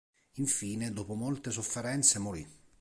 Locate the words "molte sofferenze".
1.13-2.17